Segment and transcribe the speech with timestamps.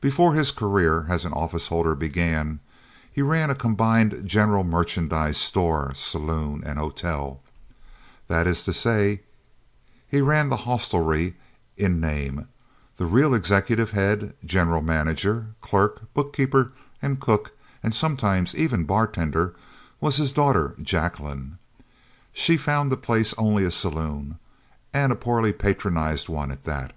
[0.00, 2.60] Before his career as an office holder began,
[3.12, 7.42] he ran a combined general merchandise store, saloon, and hotel.
[8.28, 9.20] That is to say,
[10.08, 11.36] he ran the hostelry
[11.76, 12.48] in name.
[12.96, 16.72] The real executive head, general manager, clerk, bookkeeper,
[17.02, 17.52] and cook,
[17.82, 19.54] and sometimes even bartender
[20.00, 21.58] was his daughter, Jacqueline.
[22.32, 24.38] She found the place only a saloon,
[24.94, 26.94] and a poorly patronized one at that.